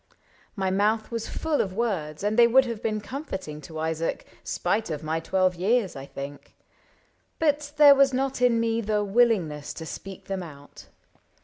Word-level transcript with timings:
My 0.55 0.71
mouth 0.71 1.11
was 1.11 1.29
full 1.29 1.61
Of 1.61 1.73
words, 1.75 2.23
and 2.23 2.35
they 2.35 2.47
would 2.47 2.65
have 2.65 2.81
been 2.81 3.01
comforting 3.01 3.61
To 3.61 3.77
Isaac, 3.77 4.25
spite 4.43 4.89
of 4.89 5.03
my 5.03 5.19
twelve 5.19 5.53
years, 5.55 5.95
I 5.95 6.07
think; 6.07 6.55
But 7.37 7.73
there 7.77 7.93
was 7.93 8.11
not 8.11 8.41
in 8.41 8.59
me 8.59 8.81
the 8.81 9.03
willingness 9.05 9.75
To 9.75 9.85
speak 9.85 10.25
them 10.25 10.41
out. 10.41 10.87